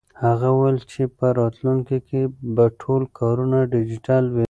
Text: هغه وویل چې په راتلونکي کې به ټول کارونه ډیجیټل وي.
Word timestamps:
هغه 0.25 0.47
وویل 0.53 0.79
چې 0.91 1.01
په 1.17 1.25
راتلونکي 1.39 1.97
کې 2.07 2.21
به 2.55 2.65
ټول 2.81 3.01
کارونه 3.19 3.57
ډیجیټل 3.73 4.23
وي. 4.33 4.39